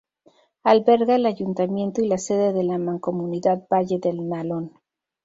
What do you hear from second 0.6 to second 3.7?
Alberga el ayuntamiento y la sede de la Mancomunidad